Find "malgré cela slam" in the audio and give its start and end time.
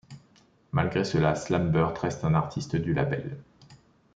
0.71-1.69